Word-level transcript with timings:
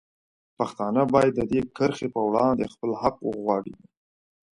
پښتانه 0.57 1.01
باید 1.13 1.33
د 1.35 1.41
دې 1.51 1.59
کرښې 1.77 2.07
په 2.15 2.21
وړاندې 2.27 2.71
خپل 2.73 2.91
حق 3.01 3.15
وغواړي. 3.23 3.73